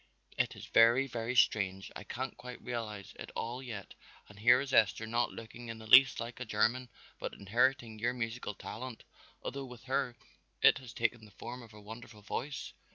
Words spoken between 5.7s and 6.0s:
the